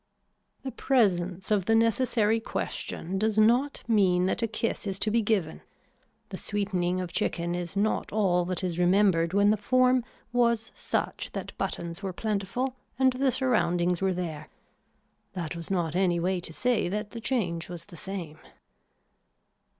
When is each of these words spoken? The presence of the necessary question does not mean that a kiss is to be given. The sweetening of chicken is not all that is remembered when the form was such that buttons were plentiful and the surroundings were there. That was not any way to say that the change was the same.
The 0.63 0.71
presence 0.71 1.51
of 1.51 1.65
the 1.65 1.75
necessary 1.75 2.39
question 2.39 3.19
does 3.19 3.37
not 3.37 3.83
mean 3.87 4.25
that 4.25 4.41
a 4.41 4.47
kiss 4.47 4.87
is 4.87 4.97
to 4.97 5.11
be 5.11 5.21
given. 5.21 5.61
The 6.29 6.37
sweetening 6.37 6.99
of 6.99 7.13
chicken 7.13 7.53
is 7.53 7.75
not 7.75 8.11
all 8.11 8.43
that 8.45 8.63
is 8.63 8.79
remembered 8.79 9.33
when 9.33 9.51
the 9.51 9.57
form 9.57 10.03
was 10.33 10.71
such 10.73 11.29
that 11.33 11.55
buttons 11.59 12.01
were 12.01 12.13
plentiful 12.13 12.73
and 12.97 13.13
the 13.13 13.31
surroundings 13.31 14.01
were 14.01 14.11
there. 14.15 14.49
That 15.33 15.55
was 15.55 15.69
not 15.69 15.95
any 15.95 16.19
way 16.19 16.39
to 16.39 16.51
say 16.51 16.89
that 16.89 17.11
the 17.11 17.19
change 17.21 17.69
was 17.69 17.85
the 17.85 17.95
same. 17.95 18.39